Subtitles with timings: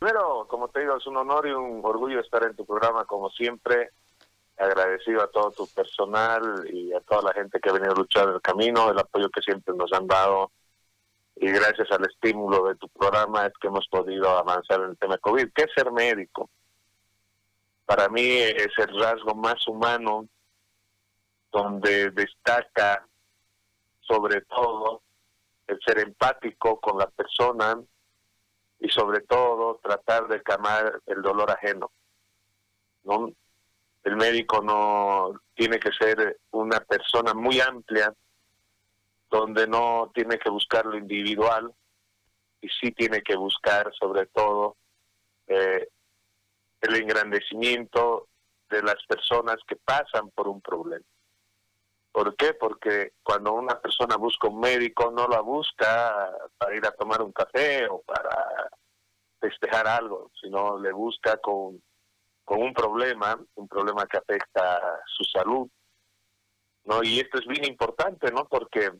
[0.00, 3.28] Primero, como te digo, es un honor y un orgullo estar en tu programa, como
[3.28, 3.90] siempre.
[4.56, 8.30] Agradecido a todo tu personal y a toda la gente que ha venido a luchar
[8.30, 10.52] el camino, el apoyo que siempre nos han dado.
[11.36, 15.18] Y gracias al estímulo de tu programa es que hemos podido avanzar en el tema
[15.18, 15.50] COVID.
[15.54, 16.48] ¿Qué es ser médico?
[17.84, 20.26] Para mí es el rasgo más humano
[21.52, 23.06] donde destaca
[24.00, 25.02] sobre todo
[25.66, 27.78] el ser empático con la persona
[28.80, 31.90] y sobre todo tratar de calmar el dolor ajeno.
[33.04, 33.32] ¿no?
[34.02, 38.14] El médico no tiene que ser una persona muy amplia
[39.30, 41.72] donde no tiene que buscar lo individual
[42.60, 44.76] y sí tiene que buscar sobre todo
[45.46, 45.88] eh,
[46.80, 48.28] el engrandecimiento
[48.70, 51.04] de las personas que pasan por un problema.
[52.12, 52.54] ¿Por qué?
[52.54, 57.32] Porque cuando una persona busca un médico, no la busca para ir a tomar un
[57.32, 58.68] café o para
[59.40, 61.80] festejar algo, sino le busca con,
[62.44, 65.68] con un problema, un problema que afecta su salud.
[66.84, 67.02] ¿no?
[67.02, 68.46] Y esto es bien importante, ¿no?
[68.48, 68.90] Porque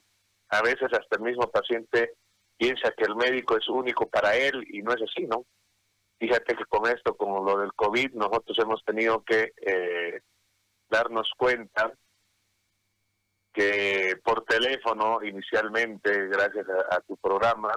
[0.51, 2.15] a veces hasta el mismo paciente
[2.57, 5.47] piensa que el médico es único para él y no es así, ¿no?
[6.19, 10.21] Fíjate que con esto, con lo del COVID, nosotros hemos tenido que eh,
[10.89, 11.93] darnos cuenta
[13.53, 17.73] que por teléfono inicialmente, gracias a, tu programa,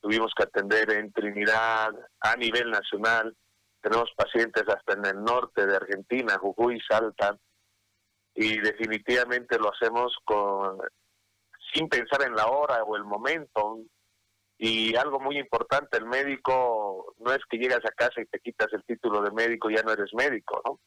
[0.00, 3.34] tuvimos que atender en Trinidad a nivel nacional.
[3.80, 7.36] Tenemos pacientes hasta en el norte de Argentina, Jujuy, Salta,
[8.34, 10.78] y definitivamente lo hacemos con
[11.72, 13.80] sin pensar en la hora o el momento.
[14.58, 18.68] Y algo muy importante, el médico no es que llegas a casa y te quitas
[18.72, 20.80] el título de médico y ya no eres médico, ¿no?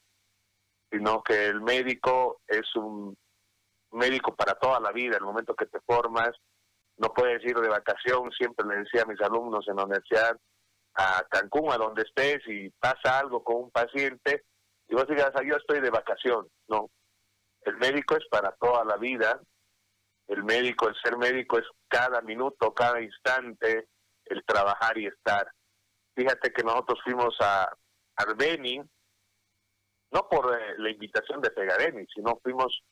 [0.90, 3.16] Sino que el médico es un
[3.92, 6.30] médico para toda la vida, el momento que te formas,
[6.96, 10.38] no puedes ir de vacación, siempre le decía a mis alumnos en la universidad,
[10.94, 14.44] a Cancún, a donde estés, y pasa algo con un paciente,
[14.88, 16.90] y vos digas, ah, yo estoy de vacación, no.
[17.62, 19.40] El médico es para toda la vida,
[20.28, 23.88] el médico, el ser médico es cada minuto, cada instante,
[24.26, 25.50] el trabajar y estar.
[26.14, 27.68] Fíjate que nosotros fuimos a
[28.16, 28.80] Arbeni,
[30.10, 32.82] no por eh, la invitación de Pegareni, sino fuimos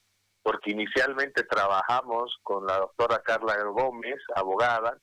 [0.42, 4.98] porque inicialmente trabajamos con la doctora Carla Gómez, abogada,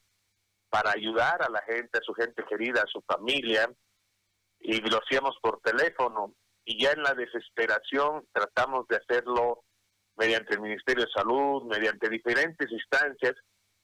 [0.70, 3.72] para ayudar a la gente, a su gente querida, a su familia,
[4.59, 6.34] y lo hacíamos por teléfono.
[6.66, 9.64] Y ya en la desesperación tratamos de hacerlo
[10.18, 13.36] mediante el Ministerio de Salud, mediante diferentes instancias,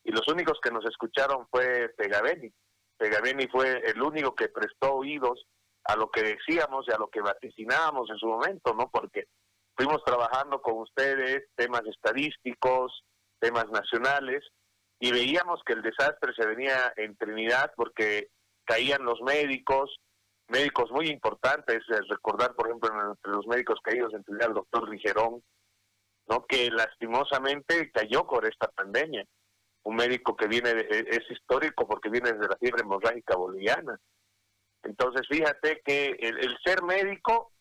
[0.03, 2.51] y los únicos que nos escucharon fue Pegaveni.
[2.97, 5.45] Pegaveni fue el único que prestó oídos
[5.85, 8.89] a lo que decíamos y a lo que vaticinábamos en su momento, ¿no?
[8.89, 9.27] Porque
[9.75, 13.03] fuimos trabajando con ustedes temas estadísticos,
[13.39, 14.43] temas nacionales,
[14.99, 18.29] y veíamos que el desastre se venía en Trinidad porque
[18.65, 19.99] caían los médicos,
[20.47, 25.43] médicos muy importantes, recordar por ejemplo entre los médicos caídos en Trinidad el doctor Rigerón,
[26.27, 26.45] ¿no?
[26.45, 29.25] que lastimosamente cayó por esta pandemia.
[29.85, 33.99] Un médico que viene, e, es histórico porque viene desde la fiebre hemorrágica boliviana.
[34.83, 37.51] Entonces, fíjate que el ser médico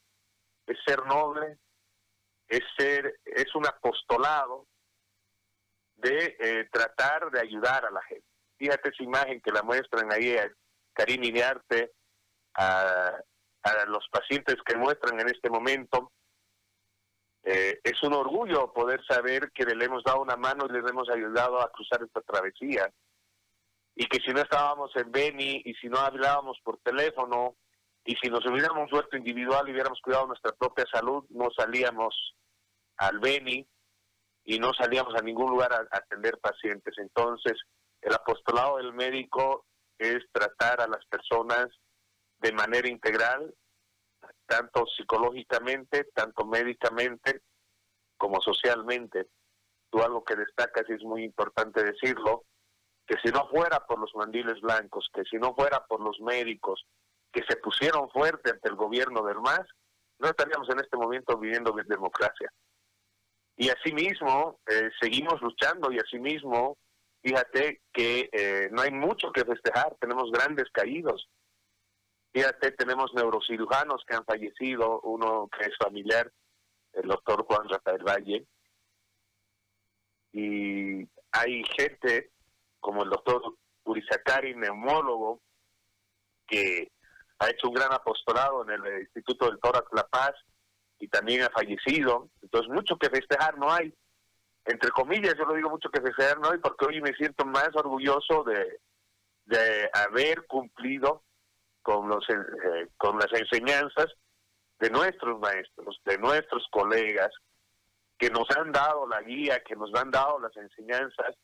[0.67, 1.59] es ser noble,
[2.53, 4.67] es ser, es un apostolado
[5.97, 8.27] de eh, tratar de ayudar a la gente.
[8.59, 10.53] Fíjate esa imagen que la muestran ahí a
[10.93, 11.93] Karim Iniarte,
[12.55, 13.17] a,
[13.62, 16.12] a los pacientes que muestran en este momento.
[17.43, 21.09] Eh, es un orgullo poder saber que le hemos dado una mano y le hemos
[21.09, 22.93] ayudado a cruzar esta travesía.
[23.95, 27.57] Y que si no estábamos en Beni y si no hablábamos por teléfono
[28.05, 32.37] y si nos hubiéramos vuelto individual y hubiéramos cuidado nuestra propia salud, no salíamos
[32.99, 33.67] al Beni
[34.45, 36.95] y no salíamos a ningún lugar a, atender pacientes.
[36.99, 37.55] Entonces,
[38.01, 39.67] el apostolado del médico
[39.99, 41.69] es tratar a las personas
[42.39, 43.55] de manera integral,
[44.47, 47.43] tanto psicológicamente, tanto médicamente,
[48.17, 49.29] como socialmente.
[49.91, 52.45] Tú algo que destacas y es muy importante decirlo,
[53.07, 56.87] que si no fuera por los mandiles blancos, que si no fuera por los médicos
[57.33, 59.67] que se pusieron fuerte ante el gobierno del MAS,
[60.19, 62.53] no estaríamos en este momento viviendo de democracia.
[63.56, 66.78] Y asimismo, eh, seguimos luchando y asimismo,
[67.22, 71.28] fíjate que eh, no hay mucho que festejar, tenemos grandes caídos.
[72.32, 76.32] Fíjate, tenemos neurocirujanos que han fallecido, uno que es familiar,
[76.94, 78.46] el doctor Juan Rafael Valle,
[80.32, 82.31] y hay gente
[82.81, 83.43] como el doctor
[83.84, 85.40] Urizakari, neumólogo,
[86.46, 86.90] que
[87.38, 90.32] ha hecho un gran apostolado en el Instituto del Tórax La Paz,
[91.02, 92.28] y también ha fallecido.
[92.43, 93.93] Entonces, mucho que festejar no hay.
[94.64, 97.70] Entre comillas, yo lo digo mucho que festejar no hay porque hoy me siento más
[97.75, 98.78] orgulloso de,
[99.46, 101.25] de haber cumplido
[101.82, 104.06] con, los, eh, con las enseñanzas
[104.78, 107.32] de nuestros maestros, de nuestros colegas,
[108.16, 111.34] que nos han dado la guía, que nos han dado las enseñanzas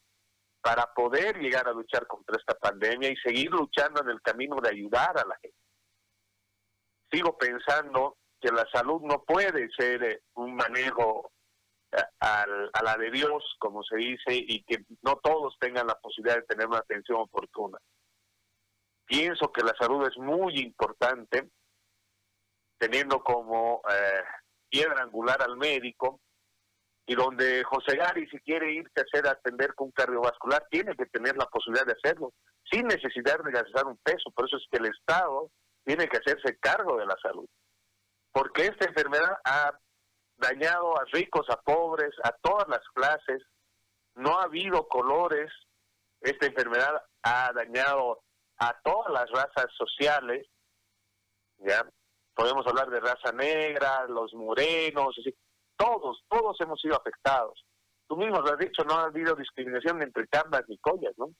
[0.61, 4.71] para poder llegar a luchar contra esta pandemia y seguir luchando en el camino de
[4.71, 5.59] ayudar a la gente.
[7.11, 11.33] Sigo pensando que la salud no puede ser eh, un manejo
[11.93, 12.47] eh, a
[12.85, 16.67] la de Dios, como se dice, y que no todos tengan la posibilidad de tener
[16.67, 17.79] una atención oportuna.
[19.07, 21.49] Pienso que la salud es muy importante,
[22.79, 24.23] teniendo como eh,
[24.69, 26.21] piedra angular al médico,
[27.07, 31.39] y donde José Gary, si quiere irse a hacer atender con cardiovascular, tiene que tener
[31.39, 32.35] la posibilidad de hacerlo,
[32.71, 34.31] sin necesidad de gastar un peso.
[34.35, 35.51] Por eso es que el Estado
[35.85, 37.49] tiene que hacerse cargo de la salud.
[38.33, 39.79] Porque esta enfermedad ha
[40.37, 43.43] dañado a ricos, a pobres, a todas las clases.
[44.15, 45.51] No ha habido colores.
[46.21, 48.23] Esta enfermedad ha dañado
[48.59, 50.47] a todas las razas sociales.
[51.59, 51.89] ¿ya?
[52.35, 55.17] Podemos hablar de raza negra, los morenos,
[55.77, 57.65] todos, todos hemos sido afectados.
[58.09, 61.31] Tú mismo lo has dicho, no ha habido discriminación entre cambas ni collas, ¿no?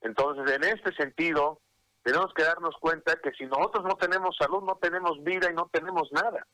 [0.00, 1.60] Entonces, en este sentido,
[2.04, 5.70] tenemos que darnos cuenta que si nosotros no tenemos salud, no tenemos vida y no
[5.72, 6.46] tenemos nada.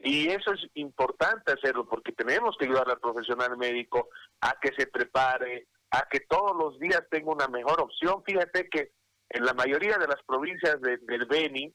[0.00, 4.10] Y eso es importante hacerlo porque tenemos que ayudar al profesional médico
[4.42, 8.22] a que se prepare, a que todos los días tenga una mejor opción.
[8.24, 8.92] Fíjate que
[9.30, 11.74] en la mayoría de las provincias del Beni,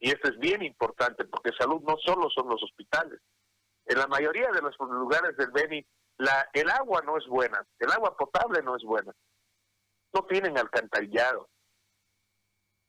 [0.00, 3.20] y esto es bien importante porque salud no solo son los hospitales,
[3.84, 5.84] en la mayoría de los lugares del Beni
[6.16, 9.12] la, el agua no es buena, el agua potable no es buena,
[10.12, 11.48] no tienen alcantarillado.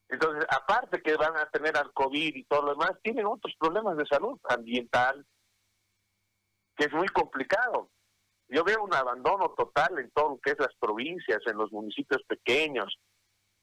[0.09, 3.97] Entonces, aparte que van a tener al COVID y todo lo demás, tienen otros problemas
[3.97, 5.25] de salud ambiental,
[6.75, 7.89] que es muy complicado.
[8.47, 12.21] Yo veo un abandono total en todo lo que es las provincias, en los municipios
[12.27, 12.95] pequeños,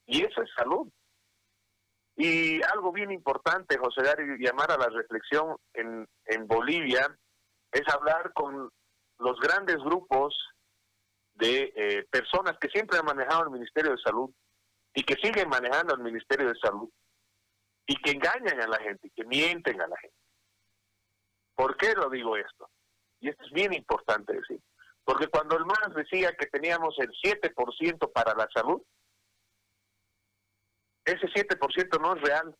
[0.05, 0.89] y eso es salud.
[2.17, 7.17] Y algo bien importante, José Darío, llamar a la reflexión en, en Bolivia,
[7.71, 8.69] es hablar con
[9.19, 10.35] los grandes grupos
[11.41, 14.29] de eh, personas que siempre han manejado el Ministerio de Salud
[14.93, 16.87] y que siguen manejando el Ministerio de Salud
[17.87, 20.15] y que engañan a la gente, y que mienten a la gente.
[21.55, 22.69] ¿Por qué lo digo esto?
[23.19, 24.61] Y esto es bien importante decir.
[25.03, 28.81] Porque cuando el MAS decía que teníamos el 7% para la salud,
[31.03, 32.55] ese 7% no es real.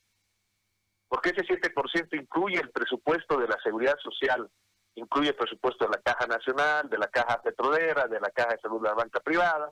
[1.08, 4.50] Porque ese 7% incluye el presupuesto de la seguridad social,
[4.96, 8.82] incluye presupuesto de la Caja Nacional, de la Caja Petrolera, de la Caja de Salud
[8.82, 9.72] de la banca privada,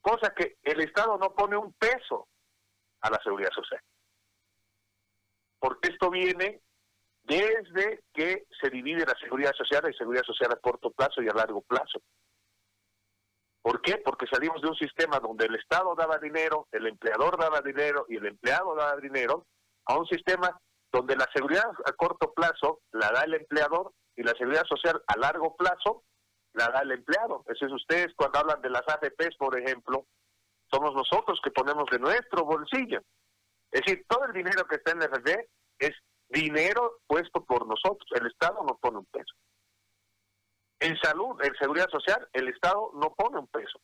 [0.00, 2.28] cosa que el Estado no pone un peso
[3.00, 3.80] a la seguridad social.
[5.58, 6.60] Porque esto viene
[7.24, 11.34] desde que se divide la seguridad social y seguridad social a corto plazo y a
[11.34, 12.00] largo plazo.
[13.60, 13.98] ¿Por qué?
[13.98, 18.16] Porque salimos de un sistema donde el Estado daba dinero, el empleador daba dinero y
[18.16, 19.46] el empleado daba dinero,
[19.84, 20.58] a un sistema
[20.90, 25.16] donde la seguridad a corto plazo la da el empleador y la seguridad social a
[25.16, 26.02] largo plazo
[26.52, 27.44] la da el empleado.
[27.46, 30.06] Eso es ustedes cuando hablan de las AFPs, por ejemplo,
[30.68, 33.00] somos nosotros que ponemos de nuestro bolsillo.
[33.70, 35.48] Es decir, todo el dinero que está en el RD
[35.78, 35.92] es
[36.28, 38.10] dinero puesto por nosotros.
[38.10, 39.34] El Estado no pone un peso.
[40.80, 43.80] En salud, en seguridad social, el Estado no pone un peso.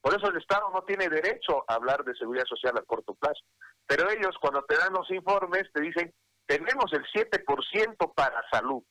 [0.00, 3.42] Por eso el Estado no tiene derecho a hablar de seguridad social a corto plazo.
[3.84, 6.14] Pero ellos cuando te dan los informes te dicen,
[6.46, 8.84] tenemos el 7% para salud.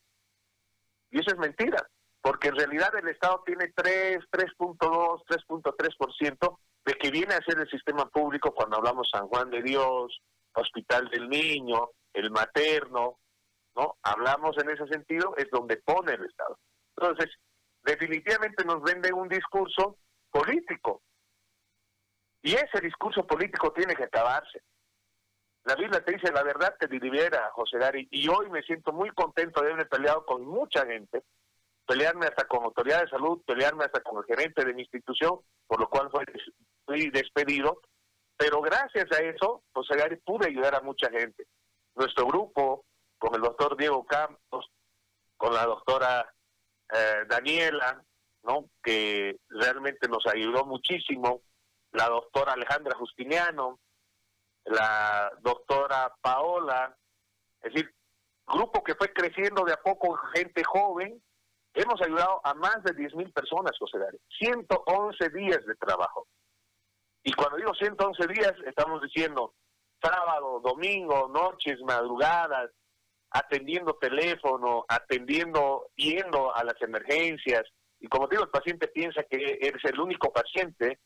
[1.15, 1.81] Y eso es mentira,
[2.21, 7.69] porque en realidad el Estado tiene 3, 3.2, 3.3% de que viene a ser el
[7.69, 10.19] sistema público cuando hablamos San Juan de Dios,
[10.53, 13.19] Hospital del Niño, el materno,
[13.77, 13.95] ¿no?
[14.03, 16.59] Hablamos en ese sentido, es donde pone el Estado.
[16.97, 17.33] Entonces,
[17.83, 21.01] definitivamente nos vende un discurso político.
[22.41, 24.63] Y ese discurso político tiene que acabarse.
[25.65, 29.09] La Biblia te dice la verdad te libera, José Gary, y hoy me siento muy
[29.09, 31.23] contento de haberme peleado con mucha gente,
[31.87, 35.79] pelearme hasta con autoridad de salud, pelearme hasta con el gerente de mi institución, por
[35.79, 36.09] lo cual
[36.85, 37.81] fui despedido,
[38.37, 41.47] pero gracias a eso, José Gary, pude ayudar a mucha gente.
[41.95, 42.85] Nuestro grupo,
[43.17, 44.69] con el doctor Diego Campos,
[45.35, 46.31] con la doctora
[46.93, 48.03] eh, Daniela,
[48.43, 48.69] ¿no?
[48.83, 51.41] que realmente nos ayudó muchísimo,
[51.91, 53.79] la doctora Alejandra Justiniano,
[54.65, 56.95] la doctora Paola,
[57.61, 57.93] es decir,
[58.47, 61.21] grupo que fue creciendo de a poco, gente joven,
[61.73, 66.27] hemos ayudado a más de 10 mil personas, José Darío, 111 días de trabajo.
[67.23, 69.53] Y cuando digo 111 días, estamos diciendo
[70.01, 72.71] sábado, domingo, noches, madrugadas,
[73.31, 77.63] atendiendo teléfono, atendiendo, yendo a las emergencias.
[77.99, 80.99] Y como digo, el paciente piensa que eres el único paciente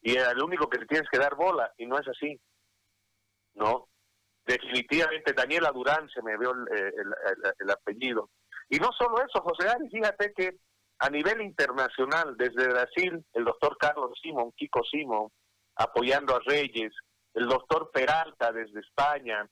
[0.00, 2.40] y el único que le tienes que dar bola, y no es así.
[3.54, 3.88] ¿No?
[4.46, 6.92] Definitivamente Daniela Durán se me vio eh,
[7.58, 8.30] el, apellido.
[8.68, 10.56] Y no solo eso, José Ari, fíjate que
[10.98, 15.28] a nivel internacional, desde Brasil, el doctor Carlos Simón, Kiko Simón,
[15.76, 16.92] apoyando a Reyes,
[17.34, 19.48] el doctor Peralta desde España,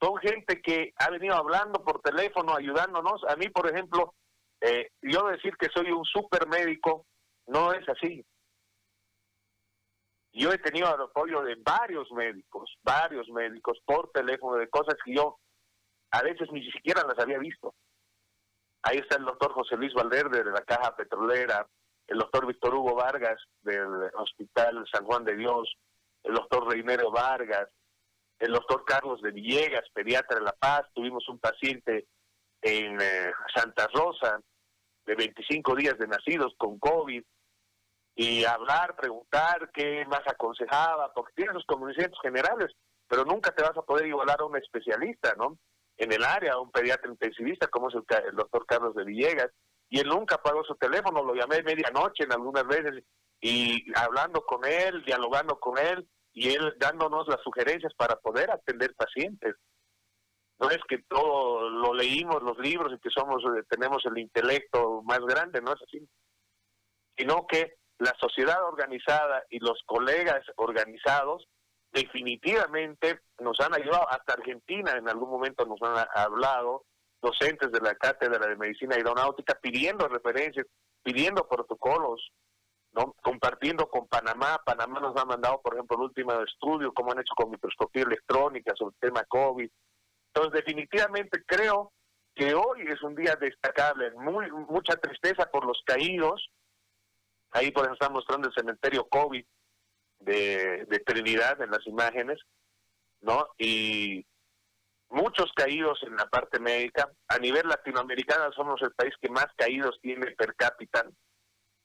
[0.00, 3.22] son gente que ha venido hablando por teléfono, ayudándonos.
[3.28, 4.14] A mí, por ejemplo,
[4.60, 7.06] eh, yo decir que soy un super médico,
[7.46, 8.24] no es así.
[10.34, 15.38] Yo he tenido apoyo de varios médicos, varios médicos por teléfono de cosas que yo
[16.10, 17.72] a veces ni siquiera las había visto.
[18.82, 21.64] Ahí está el doctor José Luis Valverde de la Caja Petrolera,
[22.08, 25.72] el doctor Víctor Hugo Vargas del Hospital San Juan de Dios,
[26.24, 27.68] el doctor Reinero Vargas,
[28.40, 32.08] el doctor Carlos de Villegas, pediatra de La Paz, tuvimos un paciente
[32.60, 34.40] en eh, Santa Rosa
[35.06, 37.22] de 25 días de nacidos con COVID,
[38.14, 42.72] y hablar, preguntar qué más aconsejaba, porque tienes los conocimientos generales,
[43.08, 45.58] pero nunca te vas a poder igualar a un especialista, ¿no?
[45.96, 49.50] En el área, un pediatra intensivista como es el, doctor Carlos de Villegas,
[49.88, 53.04] y él nunca pagó su teléfono, lo llamé medianoche en algunas veces,
[53.40, 58.94] y hablando con él, dialogando con él, y él dándonos las sugerencias para poder atender
[58.94, 59.54] pacientes.
[60.58, 65.02] No es que todo lo leímos los libros y que somos eh, tenemos el intelecto
[65.02, 66.08] más grande, no es así,
[67.16, 71.46] sino que la sociedad organizada y los colegas organizados
[71.92, 76.84] definitivamente nos han ayudado, hasta Argentina en algún momento nos han hablado,
[77.22, 80.66] docentes de la Cátedra de Medicina Aeronáutica pidiendo referencias,
[81.02, 82.32] pidiendo protocolos,
[83.22, 84.60] compartiendo con Panamá.
[84.64, 88.74] Panamá nos ha mandado, por ejemplo, el último estudio, como han hecho con microscopía electrónica
[88.76, 89.70] sobre el tema COVID.
[90.34, 91.92] Entonces, definitivamente creo
[92.34, 96.50] que hoy es un día destacable, muy mucha tristeza por los caídos,
[97.54, 99.44] Ahí por ejemplo están mostrando el cementerio COVID
[100.18, 102.40] de, Trinidad en las imágenes,
[103.20, 103.46] ¿no?
[103.58, 104.26] Y
[105.08, 107.08] muchos caídos en la parte médica.
[107.28, 111.04] A nivel latinoamericano somos el país que más caídos tiene per cápita,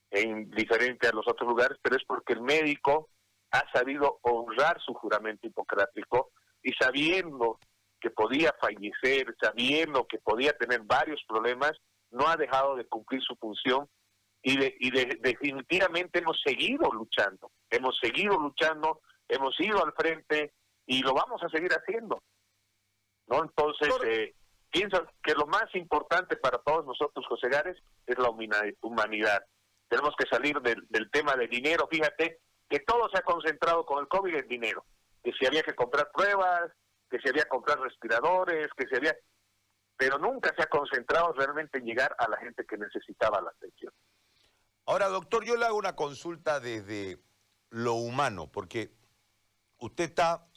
[0.09, 3.09] en diferente a los otros lugares, pero es porque el médico
[3.51, 6.31] ha sabido honrar su juramento hipocrático
[6.63, 7.59] y sabiendo
[8.01, 11.73] que podía fallecer, sabiendo que podía tener varios problemas,
[12.09, 13.87] no ha dejado de cumplir su función
[14.41, 20.53] y, definitivamente hemos seguido luchando, hemos seguido luchando, hemos ido al frente
[20.85, 22.21] y lo vamos a seguir haciendo.
[23.27, 23.43] ¿no?
[23.43, 24.35] Entonces, eh,
[24.71, 29.45] pienso que lo más importante para todos nosotros, José Gares, es la humanidad.
[29.87, 31.87] Tenemos que salir del, tema del dinero.
[31.89, 34.85] Fíjate que todo se ha concentrado con el COVID en dinero.
[35.23, 36.71] Que si había que comprar pruebas,
[37.09, 39.15] que si había que comprar respiradores, que si había...
[39.97, 43.91] Pero nunca se ha concentrado realmente en llegar a la gente que necesitaba la atención.
[44.89, 47.21] Ahora, doctor, yo le hago una consulta desde
[47.69, 48.91] lo humano, porque
[49.77, 50.47] usted está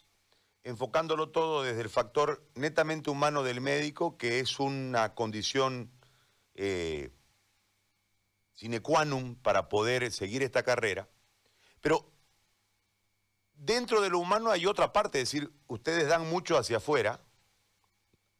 [0.65, 5.93] enfocándolo todo desde el factor netamente humano del médico, que es una condición
[6.55, 7.12] eh,
[8.55, 11.11] sine qua non para poder seguir esta carrera.
[11.83, 12.11] Pero
[13.53, 17.21] dentro de lo humano hay otra parte, es decir, ustedes dan mucho hacia afuera,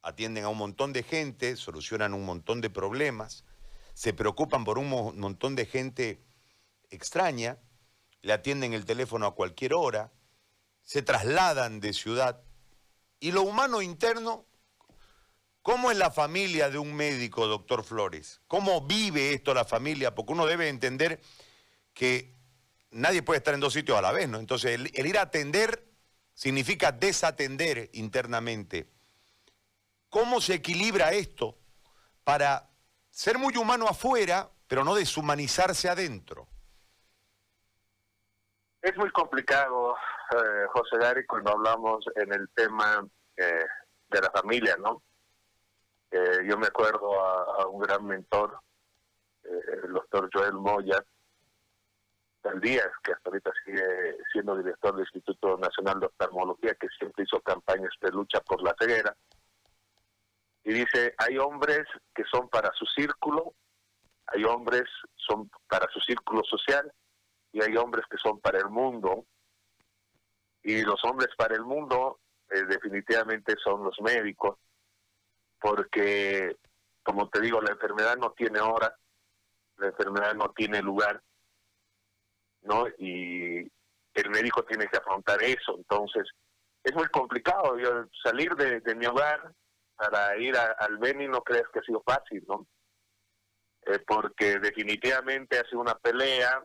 [0.01, 3.45] atienden a un montón de gente, solucionan un montón de problemas,
[3.93, 6.23] se preocupan por un montón de gente
[6.89, 7.57] extraña,
[8.21, 10.11] le atienden el teléfono a cualquier hora,
[10.83, 12.41] se trasladan de ciudad.
[13.19, 14.45] Y lo humano interno,
[15.61, 18.41] ¿cómo es la familia de un médico, doctor Flores?
[18.47, 20.15] ¿Cómo vive esto la familia?
[20.15, 21.21] Porque uno debe entender
[21.93, 22.35] que
[22.91, 24.39] nadie puede estar en dos sitios a la vez, ¿no?
[24.39, 25.87] Entonces, el, el ir a atender
[26.33, 28.89] significa desatender internamente.
[30.09, 31.57] ¿Cómo se equilibra esto
[32.23, 32.72] para
[33.13, 36.47] ser muy humano afuera, pero no deshumanizarse adentro.
[38.81, 39.95] Es muy complicado,
[40.31, 43.65] eh, José Gary, cuando hablamos en el tema eh,
[44.09, 45.03] de la familia, ¿no?
[46.09, 48.59] Eh, yo me acuerdo a, un gran mentor,
[49.43, 51.03] el doctor Joel Moya,
[52.61, 57.39] Díaz, que hasta ahorita sigue siendo director del Instituto Nacional de Oftalmología, que siempre hizo
[57.41, 59.15] campañas de lucha por la ceguera
[60.63, 63.53] y dice, hay hombres que son para su círculo,
[64.27, 64.83] hay hombres
[65.15, 66.91] son para su círculo social
[67.51, 69.25] y hay hombres que son para el mundo.
[70.63, 74.57] Y los hombres para el mundo eh, definitivamente son los médicos,
[75.59, 76.55] porque,
[77.03, 78.95] como te digo, la enfermedad no tiene hora,
[79.77, 81.21] la enfermedad no tiene lugar,
[82.61, 82.87] ¿no?
[82.97, 83.69] Y
[84.13, 85.75] el médico tiene que afrontar eso.
[85.75, 86.29] Entonces,
[86.83, 89.53] es muy complicado yo, salir de, de mi hogar
[90.03, 92.67] para ir al Beni no crees que ha sido fácil, ¿no?
[93.85, 96.61] Eh, porque definitivamente ha sido una pelea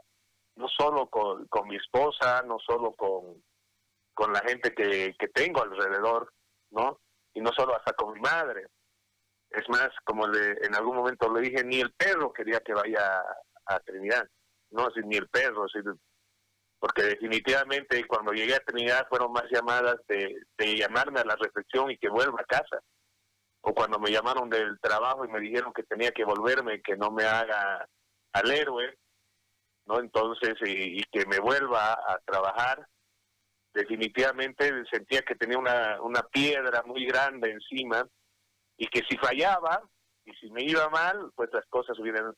[0.57, 3.43] no solo con, mi esposa, no solo con,
[4.33, 6.33] la gente que, que tengo alrededor,
[6.71, 7.01] ¿no?
[7.33, 8.67] Y no solo hasta con mi madre.
[9.51, 13.23] Es más, como le, en algún momento le dije, ni el perro quería que vaya
[13.67, 14.29] a, Trinidad,
[14.71, 15.79] no, ni el perro, así,
[16.81, 21.91] porque definitivamente cuando llegué a Trinidad fueron más llamadas de, de llamarme a la reflexión
[21.91, 22.81] y que vuelva a casa.
[23.69, 27.11] O cuando me llamaron del trabajo y me dijeron que tenía que volverme, que no
[27.11, 27.87] me haga
[28.33, 28.97] al héroe,
[29.85, 30.01] ¿no?
[30.01, 32.89] Entonces, y, que me vuelva a trabajar,
[33.75, 38.09] definitivamente sentía que tenía una, una piedra muy grande encima
[38.79, 39.83] y que si fallaba
[40.25, 42.33] y si me iba mal, pues las cosas hubieran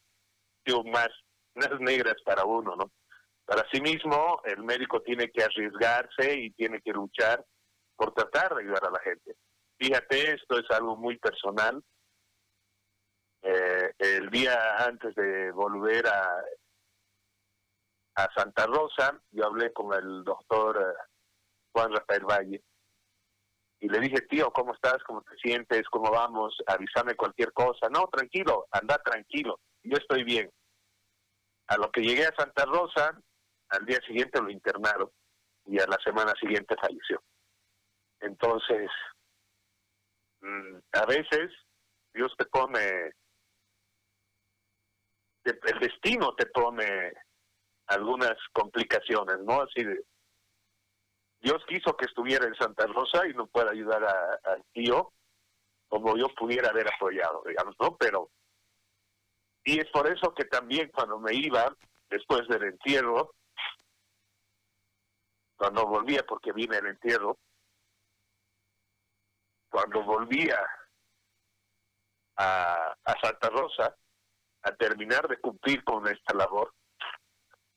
[0.65, 1.11] sido más,
[1.55, 2.91] más negras para uno, ¿no?
[3.45, 7.45] Para sí mismo, el médico tiene que arriesgarse y tiene que luchar
[7.95, 9.37] por tratar de ayudar a la gente.
[9.81, 11.83] Fíjate, esto es algo muy personal.
[13.41, 16.45] Eh, el día antes de volver a,
[18.17, 21.03] a Santa Rosa, yo hablé con el doctor eh,
[21.73, 22.63] Juan Rafael Valle
[23.81, 25.03] y le dije, tío, ¿cómo estás?
[25.05, 25.89] ¿Cómo te sientes?
[25.89, 26.55] ¿Cómo vamos?
[26.67, 27.89] Avísame cualquier cosa.
[27.89, 30.53] No, tranquilo, anda tranquilo, yo estoy bien.
[31.69, 33.19] A lo que llegué a Santa Rosa,
[33.71, 35.11] al día siguiente lo internaron
[35.65, 37.23] y a la semana siguiente falleció.
[38.21, 38.91] Entonces,
[40.93, 41.51] a veces
[42.13, 43.13] Dios te pone,
[45.45, 47.13] el destino te pone
[47.87, 49.63] algunas complicaciones, ¿no?
[49.63, 50.03] Así de,
[51.41, 54.05] Dios quiso que estuviera en Santa Rosa y no puede ayudar
[54.45, 55.13] al tío
[55.89, 57.97] como yo pudiera haber apoyado, digamos, ¿no?
[57.97, 58.31] Pero,
[59.65, 61.75] y es por eso que también cuando me iba,
[62.09, 63.35] después del entierro,
[65.57, 67.39] cuando volvía, porque vine el entierro,
[69.71, 70.59] cuando volvía
[72.37, 73.95] a, Santa Rosa
[74.63, 76.75] a terminar de cumplir con esta labor,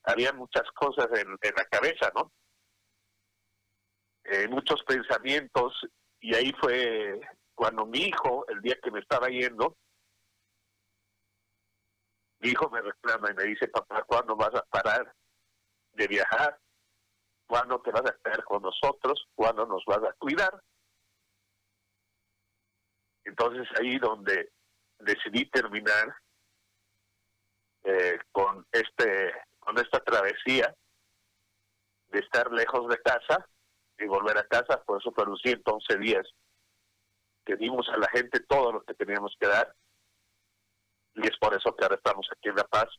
[0.04, 2.32] había muchas cosas en, en la cabeza, ¿no?
[4.26, 5.74] Eh, muchos pensamientos
[6.22, 7.20] y ahí fue
[7.54, 9.78] cuando mi hijo, el día que me estaba yendo,
[12.40, 15.14] mi hijo me reclama y me dice, papá, ¿cuándo vas a parar
[15.94, 16.60] de viajar?
[17.48, 19.28] ¿Cuándo te vas a estar con nosotros?
[19.36, 20.62] ¿Cuándo nos vas a cuidar?
[23.26, 24.52] Entonces ahí donde
[25.00, 26.16] decidí terminar
[27.84, 30.76] eh, con este con esta travesía
[32.10, 33.48] de estar lejos de casa
[33.98, 36.28] y volver a casa, por eso fueron 111 días
[37.46, 39.74] que dimos a la gente todo lo que teníamos que dar.
[41.16, 42.90] Y es por eso que ahora estamos aquí en La Paz,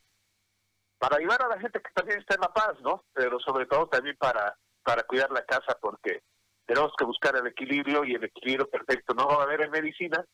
[0.98, 3.04] para ayudar a la gente que también está en La Paz, ¿no?
[3.12, 6.22] Pero sobre todo también para, para cuidar la casa, porque
[6.66, 10.24] tenemos que buscar el equilibrio y el equilibrio perfecto no va a haber en medicina,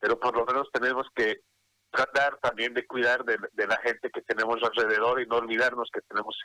[0.00, 1.40] pero por lo menos tenemos que
[1.90, 6.00] tratar también de cuidar de, de la gente que tenemos alrededor y no olvidarnos que
[6.02, 6.36] tenemos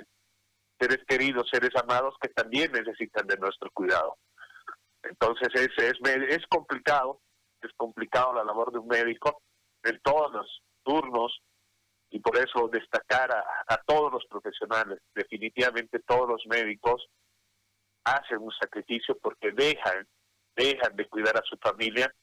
[0.79, 4.17] seres queridos, seres amados que también necesitan de nuestro cuidado.
[5.03, 5.93] Entonces es, es,
[6.29, 7.21] es complicado,
[7.61, 9.41] es complicado la labor de un médico
[9.83, 11.39] en todos los turnos
[12.09, 17.07] y por eso destacar a, a todos los profesionales, definitivamente todos los médicos
[18.15, 20.08] hacen un sacrificio porque dejan,
[20.56, 22.13] dejan de cuidar a su familia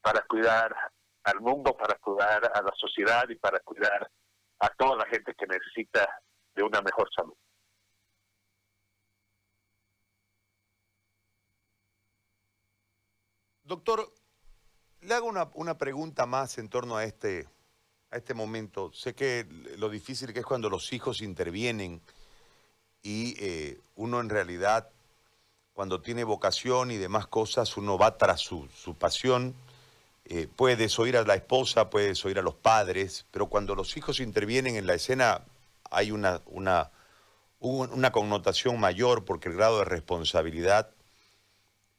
[0.00, 0.74] para cuidar
[1.22, 4.10] al mundo, para cuidar a la sociedad y para cuidar
[4.58, 6.08] a toda la gente que necesita
[6.54, 7.34] de una mejor salud.
[13.62, 14.12] Doctor,
[15.00, 17.48] le hago una, una, pregunta más en torno a este,
[18.10, 18.92] a este momento.
[18.92, 19.46] Sé que
[19.78, 22.02] lo difícil que es cuando los hijos intervienen
[23.04, 24.90] y eh, uno en realidad,
[25.74, 29.54] cuando tiene vocación y demás cosas, uno va tras su, su pasión.
[30.24, 34.20] Eh, puede desoír a la esposa, puede desoír a los padres, pero cuando los hijos
[34.20, 35.42] intervienen en la escena
[35.90, 36.90] hay una, una,
[37.58, 40.90] una connotación mayor porque el grado de responsabilidad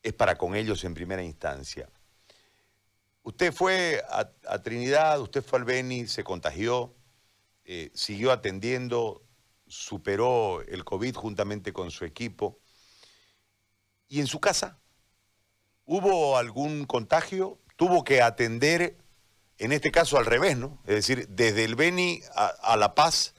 [0.02, 1.90] es para con ellos en primera instancia.
[3.24, 6.94] Usted fue a, Trinidad, usted fue al Beni, se contagió,
[7.66, 9.24] eh, siguió atendiendo,
[9.68, 12.60] superó el COVID juntamente con su equipo.
[14.08, 14.78] ¿Y en su casa?
[15.86, 17.60] ¿Hubo algún contagio?
[17.76, 18.98] ¿Tuvo que atender,
[19.58, 20.80] en este caso al revés, ¿no?
[20.86, 23.36] Es decir, desde el Beni a, La Paz,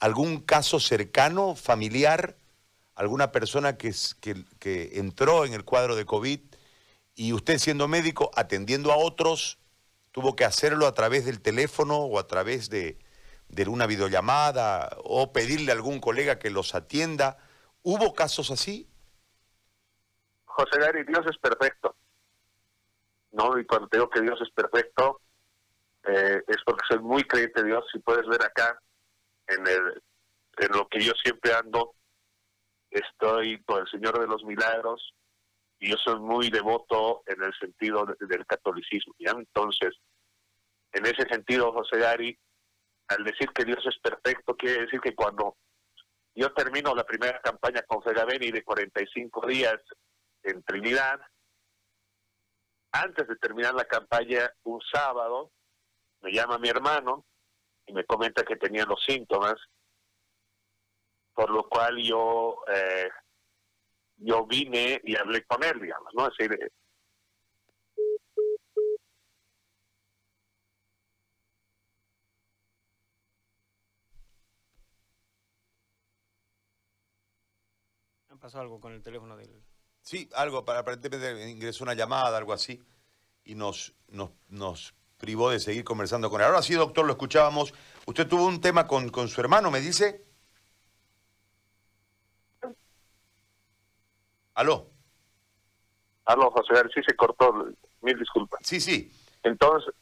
[0.00, 2.36] algún caso cercano, familiar,
[2.94, 6.40] alguna persona que, que, entró en el cuadro de COVID
[7.14, 9.58] y usted siendo médico, atendiendo a otros,
[10.12, 12.98] tuvo que hacerlo a través del teléfono o a través de,
[13.48, 17.36] de una videollamada o pedirle a algún colega que los atienda.
[17.82, 18.88] ¿Hubo casos así?
[20.54, 21.96] José Gary, Dios es perfecto.
[23.32, 23.58] ¿no?
[23.58, 25.20] Y cuando digo que Dios es perfecto,
[26.04, 27.84] eh, es porque soy muy creyente de Dios.
[27.92, 28.78] Si puedes ver acá
[29.48, 30.02] en el
[30.58, 31.94] en lo que yo siempre ando,
[32.90, 35.12] estoy con el Señor de los Milagros
[35.80, 39.14] y yo soy muy devoto en el sentido del catolicismo.
[39.18, 39.32] ¿ya?
[39.32, 39.96] Entonces,
[40.92, 42.38] en ese sentido, José Gary,
[43.08, 45.56] al decir que Dios es perfecto, quiere decir que cuando
[46.36, 49.80] yo termino la primera campaña con Fegaveni de 45 días
[50.44, 51.20] en Trinidad,
[52.92, 55.50] antes de terminar la campaña, un sábado,
[56.20, 57.24] me llama mi hermano
[57.86, 59.56] y me comenta que tenía los síntomas,
[61.34, 63.10] por lo cual yo eh,
[64.16, 66.28] yo vine y hablé con él, digamos, ¿no?
[66.28, 66.70] Es decir,
[78.44, 79.64] pasó algo con el teléfono del...
[80.04, 82.78] Sí, algo, para, aparentemente ingresó una llamada, algo así,
[83.42, 86.46] y nos, nos, nos privó de seguir conversando con él.
[86.46, 87.72] Ahora sí, doctor, lo escuchábamos.
[88.06, 90.22] Usted tuvo un tema con, con su hermano, me dice.
[94.52, 94.90] ¿Aló?
[96.26, 98.60] Aló, José, sí se cortó, mil disculpas.
[98.62, 99.10] Sí, sí.
[99.42, 99.94] Entonces,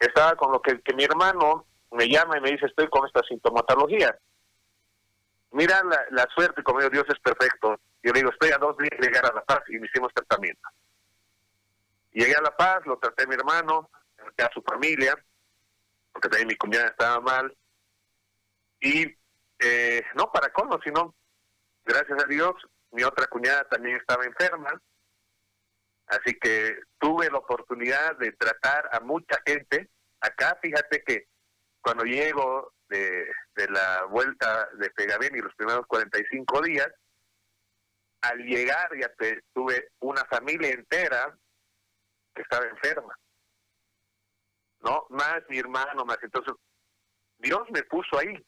[0.00, 3.22] estaba con lo que, que mi hermano me llama y me dice, estoy con esta
[3.22, 4.18] sintomatología
[5.52, 7.80] mira la, suerte, como Dios es perfecto.
[8.02, 10.12] Yo le digo, estoy a dos días de llegar a La Paz y me hicimos
[10.14, 10.68] tratamiento.
[12.12, 13.90] Llegué a La Paz, lo traté a mi hermano,
[14.38, 15.14] a su familia,
[16.12, 17.56] porque también mi cuñada estaba mal.
[18.80, 19.14] Y
[19.58, 21.14] eh, no para cómo, sino,
[21.84, 22.54] gracias a Dios,
[22.92, 24.80] mi otra cuñada también estaba enferma.
[26.06, 29.90] Así que tuve la oportunidad de tratar a mucha gente.
[30.20, 31.26] Acá, fíjate que
[31.80, 33.26] cuando llego de,
[33.68, 34.92] la vuelta de
[35.32, 36.88] y los primeros 45 días,
[38.20, 39.10] al llegar ya
[39.54, 41.36] tuve una familia entera
[42.34, 43.18] que estaba enferma.
[44.80, 45.06] ¿No?
[45.10, 46.18] Más mi hermano, más.
[46.22, 46.54] Entonces,
[47.38, 48.46] Dios me puso ahí.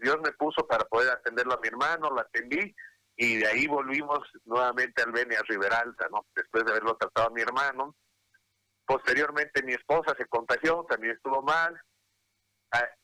[0.00, 2.74] Dios me puso para poder atenderlo a mi hermano, lo atendí
[3.16, 6.26] y de ahí volvimos nuevamente al Beni a Riberalta, ¿no?
[6.34, 7.94] Después de haberlo tratado a mi hermano.
[8.84, 11.80] Posteriormente mi esposa se contagió, también estuvo mal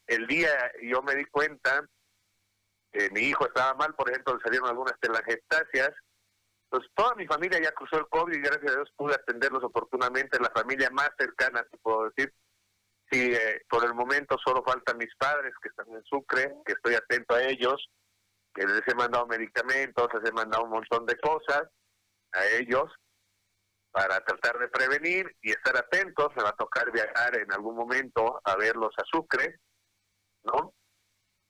[0.06, 0.50] el día
[0.82, 1.86] yo me di cuenta
[2.92, 5.90] que mi hijo estaba mal, por ejemplo, salieron algunas telangiectasias.
[6.64, 10.38] Entonces, toda mi familia ya cruzó el COVID y gracias a Dios pude atenderlos oportunamente.
[10.40, 12.32] La familia más cercana, te puedo decir.
[13.10, 16.94] Sí, eh, por el momento solo faltan mis padres que están en Sucre, que estoy
[16.94, 17.88] atento a ellos,
[18.54, 21.68] que les he mandado medicamentos, les he mandado un montón de cosas
[22.32, 22.92] a ellos
[23.98, 26.28] para tratar de prevenir y estar atentos.
[26.36, 29.58] Me va a tocar viajar en algún momento a verlos a Sucre,
[30.44, 30.72] ¿no?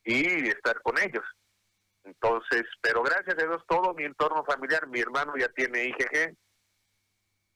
[0.03, 1.25] Y estar con ellos.
[2.05, 6.35] Entonces, pero gracias a Dios, todo mi entorno familiar, mi hermano ya tiene IgG,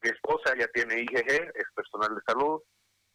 [0.02, 2.60] mi esposa ya tiene IgG, es personal de salud,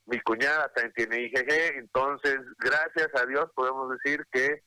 [0.06, 4.64] mi cuñada también tiene IgG, entonces, gracias a Dios podemos decir que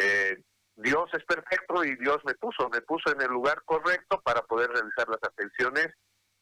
[0.00, 0.38] eh,
[0.78, 4.70] Dios es perfecto y Dios me puso, me puso en el lugar correcto para poder
[4.70, 5.88] realizar las atenciones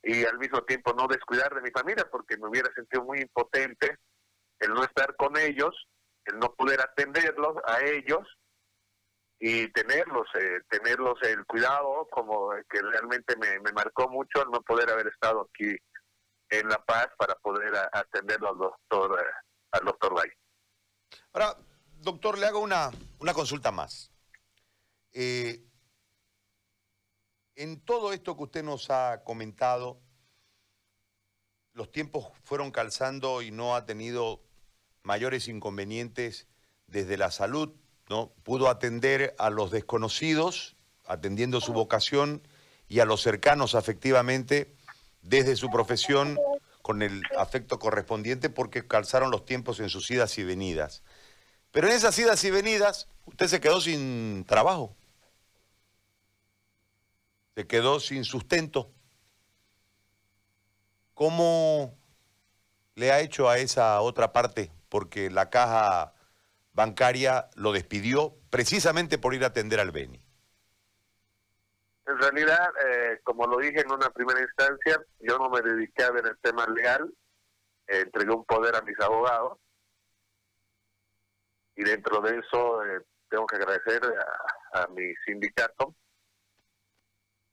[0.02, 3.96] y al mismo tiempo no descuidar de mi familia porque me hubiera sentido muy impotente
[4.58, 5.74] el no estar con ellos,
[6.26, 8.28] el no poder atenderlos a ellos
[9.38, 14.90] y tenerlos, eh, tenerlos el cuidado como que realmente me, marcó mucho el no poder
[14.90, 15.74] haber estado aquí
[16.50, 19.32] en La Paz para poder atenderlo al doctor, eh,
[19.72, 20.28] al doctor Bay.
[21.32, 21.56] Ahora,
[22.02, 24.12] doctor, le hago una, una consulta más.
[25.18, 25.64] Eh,
[27.54, 29.98] en todo esto que usted nos ha comentado,
[31.72, 34.42] los tiempos fueron calzando y no ha tenido
[35.02, 36.48] mayores inconvenientes
[36.86, 37.72] desde la salud,
[38.10, 38.34] ¿no?
[38.42, 40.76] Pudo atender a los desconocidos,
[41.06, 42.46] atendiendo su vocación,
[42.86, 44.76] y a los cercanos afectivamente,
[45.22, 46.38] desde su profesión,
[46.82, 51.02] con el afecto correspondiente, porque calzaron los tiempos en sus idas y venidas.
[51.70, 54.94] Pero en esas idas y venidas, usted se quedó sin trabajo
[57.56, 58.92] se quedó sin sustento.
[61.14, 61.98] ¿Cómo
[62.94, 64.70] le ha hecho a esa otra parte?
[64.90, 66.12] Porque la caja
[66.74, 70.22] bancaria lo despidió precisamente por ir a atender al Beni.
[72.06, 76.10] En realidad, eh, como lo dije en una primera instancia, yo no me dediqué a
[76.10, 77.10] ver el tema legal,
[77.88, 79.58] eh, entregué un poder a mis abogados
[81.74, 84.02] y dentro de eso eh, tengo que agradecer
[84.74, 85.94] a mi sindicato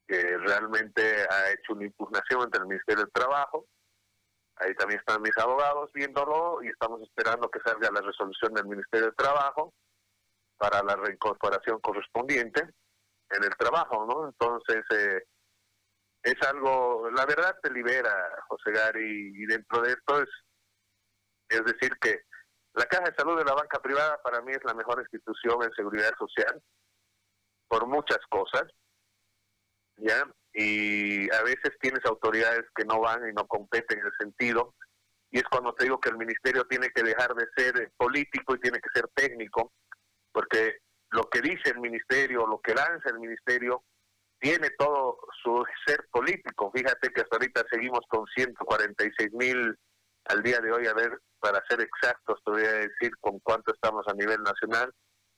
[0.08, 3.66] que realmente ha hecho una impugnación entre el Ministerio del Trabajo.
[4.58, 9.08] Ahí también están mis abogados viéndolo y estamos esperando que salga la resolución del Ministerio
[9.08, 9.74] del Trabajo
[10.58, 12.62] para la reincorporación correspondiente
[13.30, 14.28] en el trabajo, ¿no?
[14.28, 15.24] Entonces, eh,
[16.24, 18.14] es algo, la verdad te libera,
[18.48, 20.30] José Gary, y dentro de esto es,
[21.50, 22.22] es decir, que
[22.76, 25.72] La Caja de Salud de la banca privada para mí es la mejor institución en
[25.74, 26.62] seguridad social
[27.68, 28.64] por muchas cosas,
[29.98, 30.24] ¿ya?
[30.54, 34.76] Y a veces tienes autoridades que no van y no competen en el sentido,
[35.32, 38.60] y es cuando te digo que el ministerio tiene que dejar de ser político y
[38.60, 39.74] tiene que ser técnico,
[40.32, 40.78] porque
[41.10, 43.84] lo que dice el ministerio, lo que lanza el ministerio,
[44.40, 46.72] tiene todo su ser político.
[46.72, 49.76] Fíjate que hasta ahorita seguimos con 146 mil
[50.26, 53.74] al día de hoy, a ver, para ser exactos, te voy a decir con cuánto
[53.74, 54.94] estamos a nivel nacional.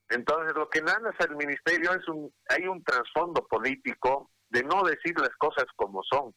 [0.08, 5.14] Entonces, lo que hace el ministerio es un, hay un trasfondo político de no decir
[5.18, 6.34] las cosas como son.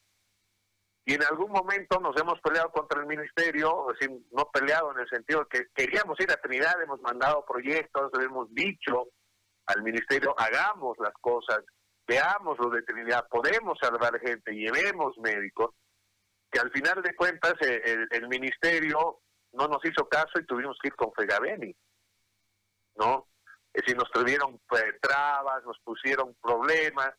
[1.07, 4.99] Y en algún momento nos hemos peleado contra el ministerio, o sea, no peleado en
[4.99, 9.07] el sentido de que queríamos ir a Trinidad, hemos mandado proyectos, hemos dicho
[9.67, 11.63] al ministerio, hagamos las cosas,
[12.05, 15.73] veamos lo de Trinidad, podemos salvar gente, llevemos médicos,
[16.51, 19.21] que al final de cuentas eh, el, ministerio
[19.53, 21.73] no nos hizo caso y tuvimos que ir con Fegaveni,
[22.97, 23.29] ¿no?
[23.71, 27.13] Es decir, nos tuvieron pues, trabas, nos pusieron problemas,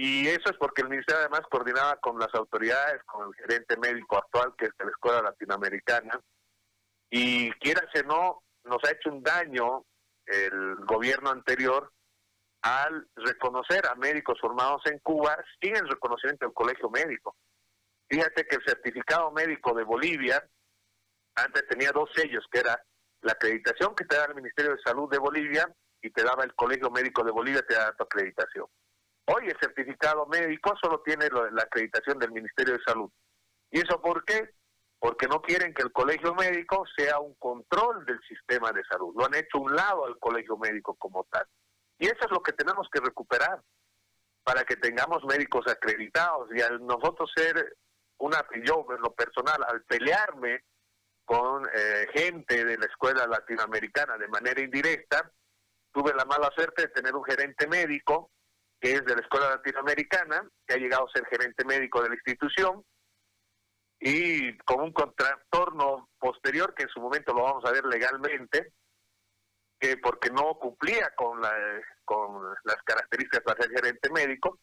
[0.00, 4.16] y eso es porque el ministerio además coordinaba con las autoridades, con el gerente médico
[4.16, 6.20] actual, que es de la Escuela Latinoamericana,
[7.10, 9.84] y quiera o no, nos ha hecho un daño
[10.24, 11.92] el gobierno anterior
[12.62, 17.34] al reconocer a médicos formados en Cuba sin el reconocimiento del colegio médico.
[18.08, 20.48] Fíjate que el certificado médico de Bolivia
[21.34, 22.80] antes tenía dos sellos, que era
[23.22, 25.68] la acreditación que te da el Ministerio de Salud de Bolivia
[26.00, 28.66] y te daba el Colegio Médico de Bolivia, te da tu acreditación.
[29.30, 33.10] Hoy el certificado médico solo tiene la acreditación del Ministerio de Salud.
[33.70, 34.54] ¿Y eso por qué?
[34.98, 39.14] Porque no quieren que el colegio médico sea un control del sistema de salud.
[39.14, 41.44] Lo han hecho un lado al colegio médico como tal.
[41.98, 43.60] Y eso es lo que tenemos que recuperar
[44.44, 47.76] para que tengamos médicos acreditados y al nosotros ser
[48.16, 50.64] una, yo en lo personal, al pelearme
[51.26, 55.30] con eh, gente de la escuela latinoamericana de manera indirecta,
[55.92, 58.30] tuve la mala suerte de tener un gerente médico
[58.80, 62.14] que es de la escuela latinoamericana, que ha llegado a ser gerente médico de la
[62.14, 62.84] institución,
[64.00, 68.72] y con un contratorno posterior, que en su momento lo vamos a ver legalmente,
[69.80, 71.52] que porque no cumplía con, la,
[72.04, 74.60] con las características para ser gerente médico,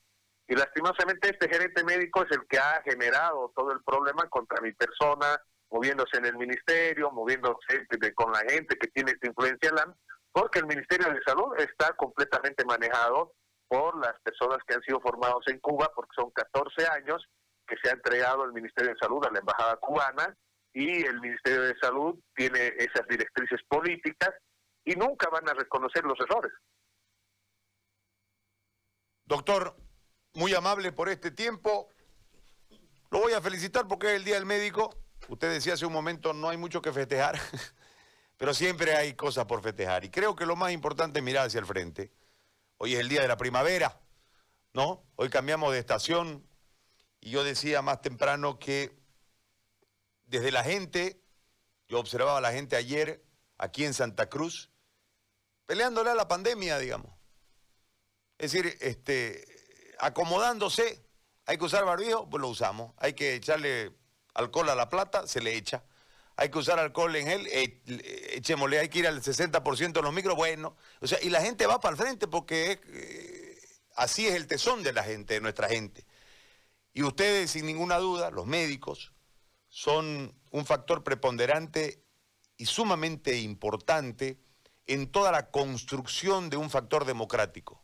[0.48, 4.72] y lastimosamente este gerente médico es el que ha generado todo el problema contra mi
[4.74, 7.58] persona, moviéndose en el ministerio, moviéndose
[8.14, 9.72] con la gente que tiene esta influencia
[10.32, 13.34] porque el Ministerio de Salud está completamente manejado
[13.96, 17.24] las personas que han sido formados en Cuba, porque son 14 años
[17.68, 20.36] que se ha entregado el Ministerio de Salud a la Embajada cubana
[20.74, 24.32] y el Ministerio de Salud tiene esas directrices políticas
[24.84, 26.52] y nunca van a reconocer los errores.
[29.26, 29.76] Doctor,
[30.34, 31.90] muy amable por este tiempo.
[33.10, 34.96] Lo voy a felicitar porque es el Día del Médico.
[35.30, 37.40] Usted decía hace un momento, no hay mucho que festejar,
[38.38, 40.04] pero siempre hay cosas por festejar.
[40.04, 42.12] Y creo que lo más importante es mirar hacia el frente.
[42.78, 44.02] Hoy es el día de la primavera,
[44.74, 45.06] ¿no?
[45.16, 46.46] Hoy cambiamos de estación
[47.22, 48.96] y yo decía más temprano que
[50.26, 51.22] desde la gente,
[51.88, 53.24] yo observaba a la gente ayer
[53.58, 54.72] aquí en Santa Cruz,
[55.66, 57.12] peleándole a la pandemia, digamos.
[58.38, 59.46] Es decir, este,
[60.00, 61.04] acomodándose.
[61.46, 62.94] Hay que usar barbijo, pues lo usamos.
[62.98, 63.96] Hay que echarle
[64.34, 65.84] alcohol a la plata, se le echa.
[66.38, 67.82] Hay que usar alcohol en él, eh,
[68.34, 70.76] echémosle, hay que ir al 60% de los micros, bueno.
[71.00, 73.58] O sea, y la gente va para el frente porque eh,
[73.96, 76.06] así es el tesón de la gente, de nuestra gente.
[76.94, 79.14] Y ustedes, sin ninguna duda, los médicos,
[79.70, 82.04] son un factor preponderante
[82.58, 84.38] y sumamente importante
[84.88, 87.82] en toda la construcción de un factor democrático.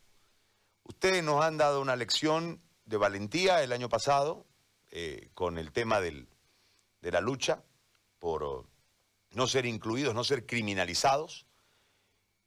[0.83, 4.45] Ustedes nos han dado una lección de valentía el año pasado
[4.89, 6.27] eh, con el tema de
[7.01, 7.63] la lucha
[8.21, 8.69] por oh,
[9.31, 11.47] no ser incluidos, no ser criminalizados.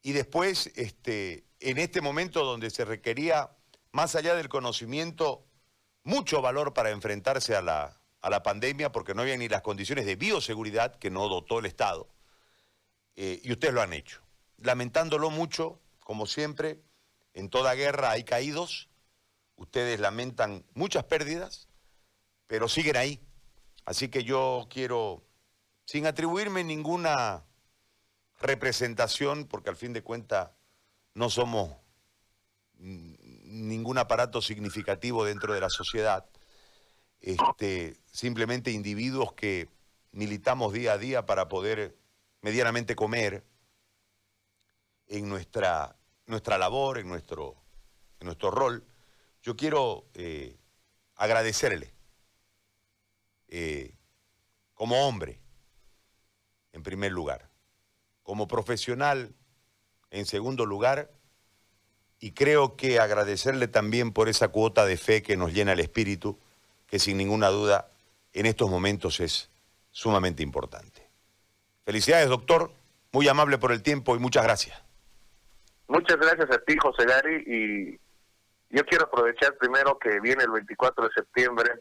[0.01, 3.51] Y después, este, en este momento donde se requería,
[3.91, 5.45] más allá del conocimiento,
[6.03, 7.99] mucho valor para enfrentarse a la,
[8.43, 12.07] pandemia, porque no había ni las condiciones de bioseguridad que no dotó el Estado,
[13.15, 14.21] eh, y ustedes lo han hecho.
[14.57, 16.81] Lamentándolo mucho, como siempre,
[17.33, 18.89] en toda guerra hay caídos,
[19.57, 21.67] ustedes lamentan muchas pérdidas,
[22.47, 23.21] pero siguen ahí.
[23.85, 25.23] Así que yo quiero,
[25.85, 27.43] sin atribuirme ninguna
[28.41, 30.49] representación, porque al fin de cuentas
[31.13, 31.71] no somos
[32.77, 36.29] ningún aparato significativo dentro de la sociedad,
[37.21, 39.69] este, simplemente individuos que
[40.11, 41.97] militamos día a día para poder
[42.41, 43.43] medianamente comer
[45.07, 45.95] en nuestra,
[46.25, 47.55] nuestra labor, en nuestro,
[48.19, 48.83] nuestro rol,
[49.41, 50.57] yo quiero eh,
[51.15, 51.93] agradecerle
[53.47, 53.95] eh,
[54.73, 55.39] como hombre,
[56.75, 57.47] en primer lugar,
[58.21, 59.33] como profesional,
[60.11, 61.09] en segundo lugar,
[62.19, 66.37] y creo que agradecerle también por esa cuota de fe que nos llena el espíritu,
[66.87, 67.89] que sin ninguna duda
[68.33, 69.49] en estos momentos es
[69.91, 71.07] sumamente importante.
[71.85, 72.71] Felicidades, doctor,
[73.13, 74.81] muy amable por el tiempo y muchas gracias.
[75.87, 77.99] Muchas gracias a ti, José Gary, y
[78.75, 81.71] yo quiero aprovechar primero que viene el 24 de septiembre,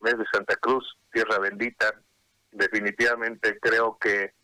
[0.00, 1.92] mes de Santa Cruz, tierra bendita.
[2.52, 4.34] Definitivamente creo que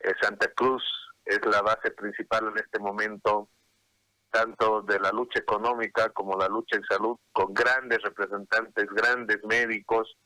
[0.00, 0.82] eh, Santa Cruz
[1.24, 3.48] es la base principal en este momento,
[4.30, 10.16] tanto de la lucha económica como la lucha en salud, con grandes representantes, grandes médicos,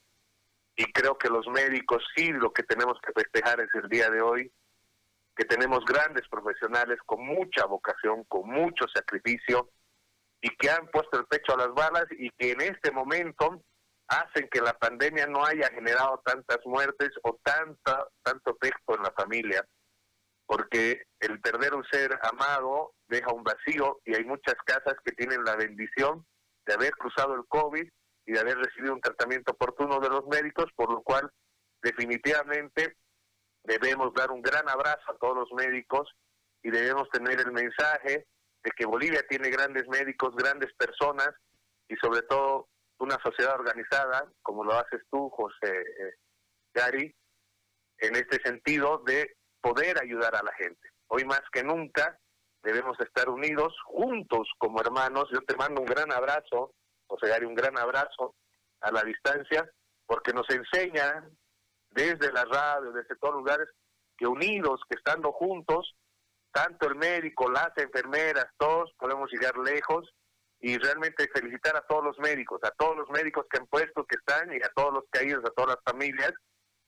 [0.76, 4.20] y creo que los médicos sí lo que tenemos que festejar es el día de
[4.20, 4.52] hoy,
[5.34, 9.70] que tenemos grandes profesionales con mucha vocación, con mucho sacrificio
[10.40, 13.62] y que han puesto el pecho a las balas y que en este momento
[14.08, 19.12] hacen que la pandemia no haya generado tantas muertes o tanta, tanto texto en la
[19.12, 19.66] familia,
[20.46, 25.44] porque el perder un ser amado deja un vacío y hay muchas casas que tienen
[25.44, 26.24] la bendición
[26.66, 27.88] de haber cruzado el COVID
[28.26, 31.30] y de haber recibido un tratamiento oportuno de los médicos, por lo cual
[31.82, 32.96] definitivamente
[33.64, 36.08] debemos dar un gran abrazo a todos los médicos
[36.62, 38.26] y debemos tener el mensaje
[38.62, 41.30] de que Bolivia tiene grandes médicos, grandes personas
[41.88, 46.14] y sobre todo una sociedad organizada, como lo haces tú, José eh,
[46.74, 47.14] Gary,
[47.98, 50.90] en este sentido de poder ayudar a la gente.
[51.08, 52.18] Hoy más que nunca
[52.62, 55.28] debemos estar unidos, juntos como hermanos.
[55.32, 56.74] Yo te mando un gran abrazo,
[57.06, 58.34] José Gary, un gran abrazo
[58.80, 59.68] a la distancia,
[60.06, 61.28] porque nos enseña
[61.90, 63.68] desde la radio, desde todos los lugares,
[64.16, 65.94] que unidos, que estando juntos,
[66.52, 70.10] tanto el médico, las enfermeras, todos podemos llegar lejos
[70.60, 74.16] y realmente felicitar a todos los médicos, a todos los médicos que han puesto, que
[74.16, 76.32] están y a todos los caídos, a todas las familias,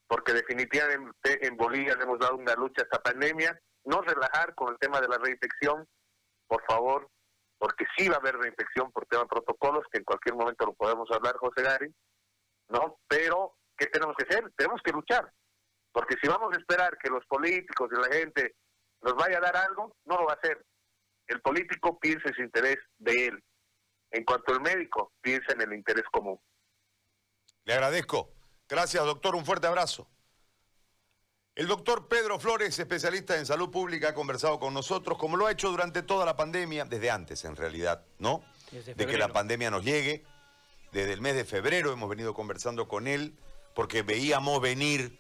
[0.07, 3.59] porque definitivamente en Bolivia le hemos dado una lucha a esta pandemia.
[3.85, 5.87] No relajar con el tema de la reinfección,
[6.47, 7.09] por favor,
[7.59, 10.75] porque sí va a haber reinfección por tema de protocolos, que en cualquier momento lo
[10.75, 11.95] podemos hablar, José Gary,
[12.69, 12.99] ¿no?
[13.07, 14.51] Pero ¿qué tenemos que hacer?
[14.57, 15.31] Tenemos que luchar.
[15.93, 18.55] Porque si vamos a esperar que los políticos y la gente
[19.03, 20.65] nos vaya a dar algo, no lo va a hacer.
[21.27, 23.45] El político piensa en interés de él.
[24.11, 26.41] En cuanto al médico, piensa en el interés común.
[27.65, 28.33] Le agradezco.
[28.69, 29.35] Gracias, doctor.
[29.35, 30.09] Un fuerte abrazo.
[31.55, 35.51] El doctor Pedro Flores, especialista en salud pública, ha conversado con nosotros, como lo ha
[35.51, 38.45] hecho durante toda la pandemia, desde antes en realidad, ¿no?
[38.71, 40.25] De que la pandemia nos llegue.
[40.93, 43.37] Desde el mes de febrero hemos venido conversando con él
[43.75, 45.19] porque veíamos venir